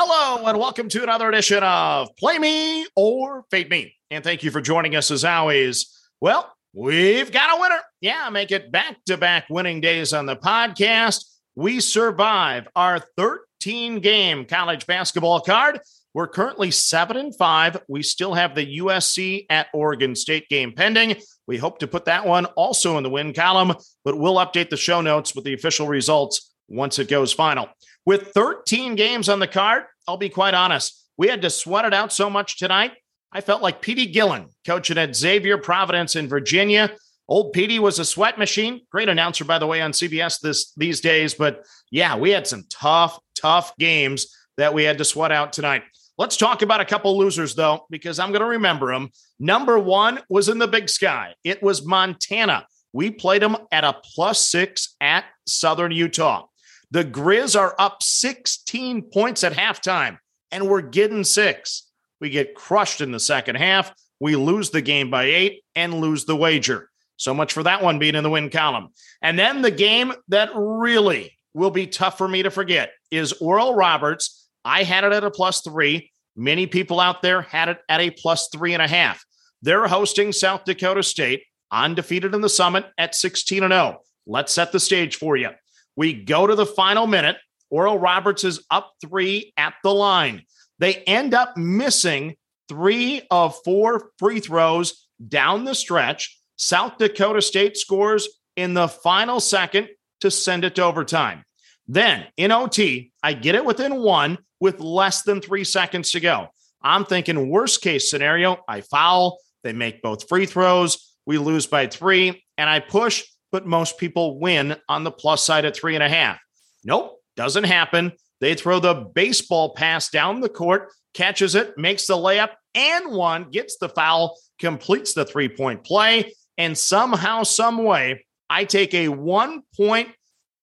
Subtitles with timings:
[0.00, 3.96] Hello and welcome to another edition of Play Me or Fade Me.
[4.12, 5.92] And thank you for joining us as always.
[6.20, 7.80] Well, we've got a winner.
[8.00, 11.24] Yeah, make it back-to-back winning days on the podcast.
[11.56, 15.80] We survive our 13 game college basketball card.
[16.14, 17.82] We're currently seven and five.
[17.88, 21.16] We still have the USC at Oregon State game pending.
[21.48, 24.76] We hope to put that one also in the win column, but we'll update the
[24.76, 27.68] show notes with the official results once it goes final.
[28.06, 31.06] With 13 games on the card, I'll be quite honest.
[31.16, 32.92] We had to sweat it out so much tonight.
[33.32, 36.92] I felt like Petey Gillen coaching at Xavier Providence in Virginia.
[37.28, 38.80] Old Petey was a sweat machine.
[38.90, 41.34] Great announcer, by the way, on CBS this these days.
[41.34, 45.82] But yeah, we had some tough, tough games that we had to sweat out tonight.
[46.16, 49.10] Let's talk about a couple losers, though, because I'm going to remember them.
[49.38, 51.34] Number one was in the big sky.
[51.44, 52.66] It was Montana.
[52.92, 56.46] We played them at a plus six at Southern Utah.
[56.90, 60.18] The Grizz are up 16 points at halftime,
[60.50, 61.86] and we're getting six.
[62.20, 63.92] We get crushed in the second half.
[64.20, 66.90] We lose the game by eight and lose the wager.
[67.16, 68.88] So much for that one being in the win column.
[69.22, 73.74] And then the game that really will be tough for me to forget is Oral
[73.74, 74.38] Roberts
[74.68, 76.12] I had it at a plus three.
[76.36, 79.24] Many people out there had it at a plus three and a half.
[79.62, 81.42] They're hosting South Dakota State,
[81.72, 84.02] undefeated in the summit at 16 and 0.
[84.26, 85.50] Let's set the stage for you.
[85.98, 87.38] We go to the final minute.
[87.70, 90.44] Oral Roberts is up three at the line.
[90.78, 92.36] They end up missing
[92.68, 96.40] three of four free throws down the stretch.
[96.54, 99.88] South Dakota State scores in the final second
[100.20, 101.42] to send it to overtime.
[101.88, 106.46] Then in OT, I get it within one with less than three seconds to go.
[106.80, 111.88] I'm thinking worst case scenario, I foul, they make both free throws, we lose by
[111.88, 116.04] three, and I push, but most people win on the plus side at three and
[116.04, 116.38] a half.
[116.84, 118.12] Nope, doesn't happen.
[118.40, 123.50] They throw the baseball pass down the court, catches it, makes the layup, and one
[123.50, 129.08] gets the foul, completes the three point play, and somehow, some way, I take a
[129.08, 130.08] one point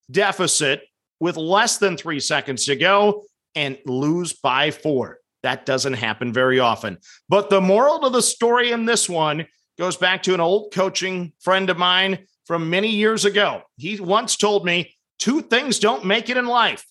[0.09, 0.81] deficit
[1.19, 3.24] with less than three seconds to go
[3.56, 5.19] and lose by four.
[5.44, 6.97] That doesn't happen very often.
[7.29, 9.47] But the moral to the story in this one
[9.78, 13.63] goes back to an old coaching friend of mine from many years ago.
[13.78, 16.85] He once told me two things don't make it in life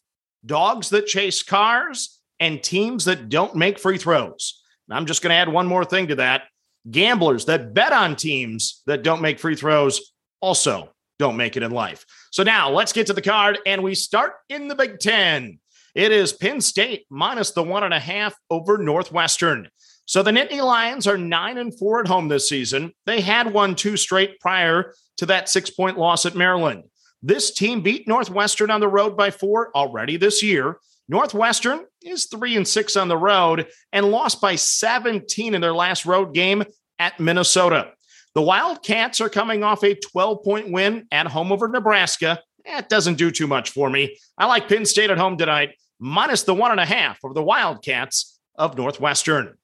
[0.45, 4.63] dogs that chase cars and teams that don't make free throws.
[4.89, 6.43] And I'm just going to add one more thing to that
[6.91, 11.71] gamblers that bet on teams that don't make free throws also don't make it in
[11.71, 12.05] life.
[12.31, 15.61] So now let's get to the card and we start in the Big Ten.
[15.95, 19.69] It is Penn State minus the one and a half over Northwestern.
[20.07, 22.93] So the Nittany Lions are nine and four at home this season.
[23.07, 26.85] They had won two straight prior to that six point loss at Maryland.
[27.23, 30.79] This team beat Northwestern on the road by four already this year.
[31.09, 36.07] Northwestern is three and six on the road and lost by 17 in their last
[36.07, 36.65] road game
[36.99, 37.93] at Minnesota.
[38.35, 42.41] The Wildcats are coming off a 12 point win at home over Nebraska.
[42.67, 44.19] That doesn't do too much for me.
[44.37, 47.43] I like Penn State at home tonight minus the one and a half of the
[47.43, 49.57] Wildcats of Northwestern.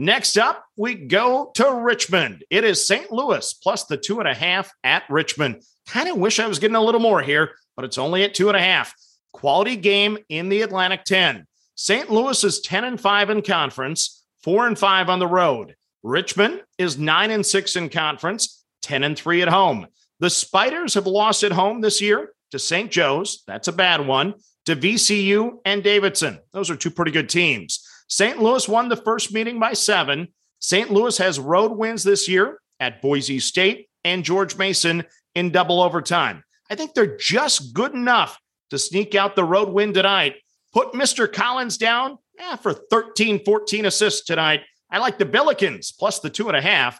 [0.00, 2.44] Next up, we go to Richmond.
[2.50, 3.10] It is St.
[3.10, 5.64] Louis plus the two and a half at Richmond.
[5.88, 8.46] Kind of wish I was getting a little more here, but it's only at two
[8.46, 8.94] and a half.
[9.32, 11.48] Quality game in the Atlantic 10.
[11.74, 12.12] St.
[12.12, 15.74] Louis is 10 and 5 in conference, 4 and 5 on the road.
[16.04, 19.88] Richmond is 9 and 6 in conference, 10 and 3 at home.
[20.20, 22.92] The Spiders have lost at home this year to St.
[22.92, 23.42] Joe's.
[23.48, 24.34] That's a bad one
[24.66, 26.38] to VCU and Davidson.
[26.52, 27.84] Those are two pretty good teams.
[28.08, 28.40] St.
[28.40, 30.28] Louis won the first meeting by seven.
[30.60, 30.90] St.
[30.90, 36.42] Louis has road wins this year at Boise State and George Mason in double overtime.
[36.70, 38.38] I think they're just good enough
[38.70, 40.36] to sneak out the road win tonight.
[40.72, 41.30] Put Mr.
[41.32, 44.62] Collins down eh, for 13, 14 assists tonight.
[44.90, 46.98] I like the Billikens plus the two and a half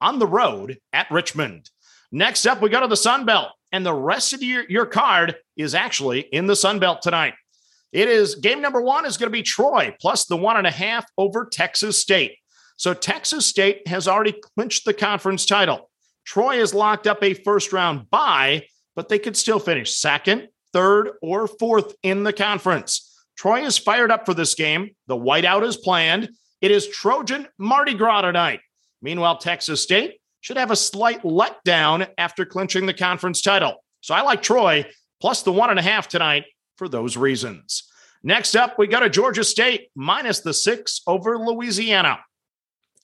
[0.00, 1.70] on the road at Richmond.
[2.12, 5.36] Next up, we go to the Sun Belt and the rest of your, your card
[5.56, 7.34] is actually in the Sun Belt tonight.
[7.92, 10.70] It is game number one is going to be Troy plus the one and a
[10.70, 12.36] half over Texas State.
[12.76, 15.90] So Texas State has already clinched the conference title.
[16.24, 21.10] Troy has locked up a first round bye, but they could still finish second, third,
[21.20, 23.06] or fourth in the conference.
[23.36, 24.90] Troy is fired up for this game.
[25.08, 26.30] The whiteout is planned.
[26.60, 28.60] It is Trojan Mardi Gras tonight.
[29.02, 33.82] Meanwhile, Texas State should have a slight letdown after clinching the conference title.
[34.00, 34.86] So I like Troy
[35.20, 36.44] plus the one and a half tonight
[36.80, 37.82] for those reasons.
[38.22, 42.20] Next up, we go to Georgia State minus the six over Louisiana.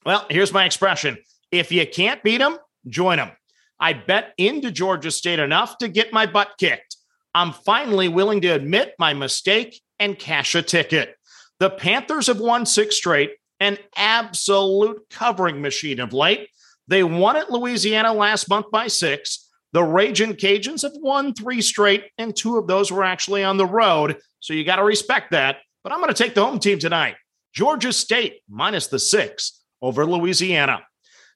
[0.06, 1.18] Well, here's my expression
[1.52, 2.56] if you can't beat them,
[2.88, 3.32] join them.
[3.78, 6.96] I bet into Georgia State enough to get my butt kicked.
[7.34, 11.14] I'm finally willing to admit my mistake and cash a ticket.
[11.60, 16.48] The Panthers have won six straight, an absolute covering machine of late.
[16.88, 19.45] They won at Louisiana last month by six.
[19.76, 23.66] The Raging Cajuns have won three straight, and two of those were actually on the
[23.66, 24.16] road.
[24.40, 25.58] So you got to respect that.
[25.84, 27.16] But I'm going to take the home team tonight.
[27.52, 30.80] Georgia State minus the six over Louisiana.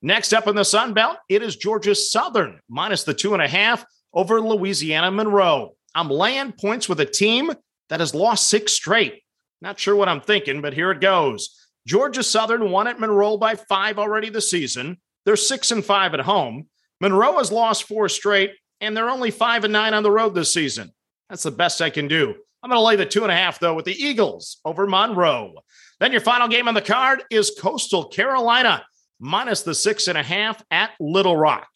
[0.00, 3.46] Next up in the Sun Belt, it is Georgia Southern minus the two and a
[3.46, 3.84] half
[4.14, 5.76] over Louisiana Monroe.
[5.94, 7.52] I'm laying points with a team
[7.90, 9.22] that has lost six straight.
[9.60, 11.68] Not sure what I'm thinking, but here it goes.
[11.86, 14.96] Georgia Southern won at Monroe by five already this season.
[15.26, 16.69] They're six and five at home.
[17.00, 20.52] Monroe has lost four straight, and they're only five and nine on the road this
[20.52, 20.92] season.
[21.28, 22.34] That's the best I can do.
[22.62, 25.54] I'm going to lay the two and a half, though, with the Eagles over Monroe.
[25.98, 28.84] Then your final game on the card is Coastal Carolina
[29.18, 31.68] minus the six and a half at Little Rock.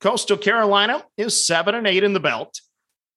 [0.00, 2.60] Coastal Carolina is seven and eight in the belt,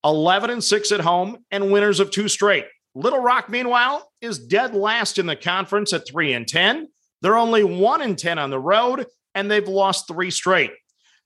[0.06, 2.66] 11 and six at home, and winners of two straight.
[2.96, 6.88] Little Rock, meanwhile, is dead last in the conference at three and 10.
[7.22, 10.72] They're only one and 10 on the road, and they've lost three straight.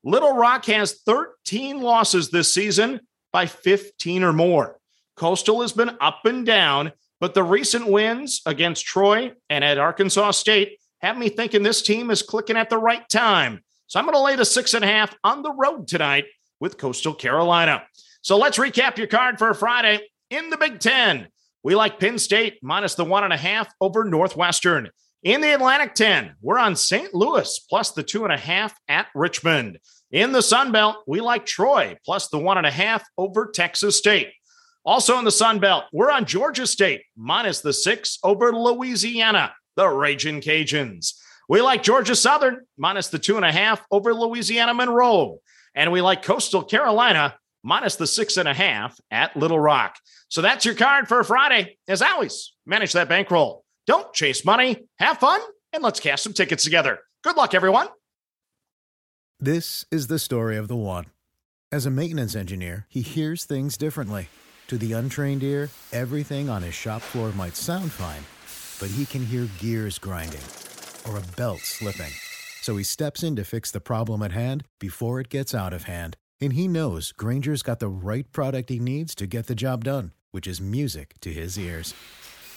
[0.04, 3.02] Little Rock has 13 losses this season
[3.32, 4.78] by 15 or more.
[5.16, 10.32] Coastal has been up and down, but the recent wins against Troy and at Arkansas
[10.32, 13.62] State have me thinking this team is clicking at the right time.
[13.88, 16.26] So I'm going to lay the six and a half on the road tonight
[16.60, 17.84] with Coastal Carolina.
[18.22, 20.00] So let's recap your card for Friday
[20.30, 21.28] in the Big Ten.
[21.64, 24.90] We like Penn State minus the one and a half over Northwestern.
[25.24, 27.14] In the Atlantic 10, we're on St.
[27.14, 29.80] Louis plus the two and a half at Richmond.
[30.12, 33.98] In the Sun Belt, we like Troy plus the one and a half over Texas
[33.98, 34.34] State.
[34.84, 39.88] Also in the Sun Belt, we're on Georgia State minus the six over Louisiana the
[39.88, 41.14] Raging Cajuns.
[41.48, 45.40] We like Georgia Southern minus the two and a half over Louisiana Monroe.
[45.74, 49.96] And we like Coastal Carolina minus the six and a half at Little Rock.
[50.28, 51.78] So that's your card for Friday.
[51.88, 53.63] As always, manage that bankroll.
[53.88, 55.42] Don't chase money, have fun,
[55.72, 57.00] and let's cash some tickets together.
[57.24, 57.88] Good luck, everyone.
[59.40, 61.08] This is the story of the one.
[61.72, 64.30] As a maintenance engineer, he hears things differently.
[64.68, 68.24] To the untrained ear, everything on his shop floor might sound fine
[68.84, 70.42] but he can hear gears grinding
[71.08, 72.12] or a belt slipping.
[72.62, 75.84] So he steps in to fix the problem at hand before it gets out of
[75.84, 76.18] hand.
[76.42, 80.12] And he knows Grainger's got the right product he needs to get the job done,
[80.32, 81.94] which is music to his ears.